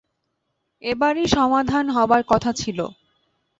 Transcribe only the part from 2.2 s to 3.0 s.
কথা ছিলো।